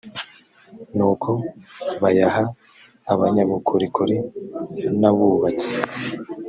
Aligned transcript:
nuko 0.95 1.29
bayaha 2.01 2.43
abanyabukorikori 3.13 4.17
n 4.99 5.03
abubatsi 5.09 5.73